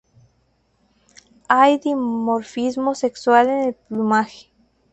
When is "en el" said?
3.49-3.73